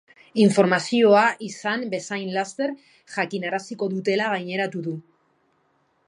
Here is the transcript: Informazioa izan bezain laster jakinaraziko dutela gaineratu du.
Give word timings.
Informazioa 0.43 1.25
izan 1.47 1.83
bezain 1.91 2.31
laster 2.37 2.73
jakinaraziko 3.17 3.89
dutela 3.91 4.31
gaineratu 4.35 4.81
du. 4.89 4.95